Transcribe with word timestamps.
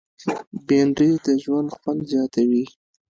بېنډۍ 0.65 1.11
د 1.25 1.27
ژوند 1.43 1.69
خوند 1.77 1.99
زیاتوي 2.11 2.63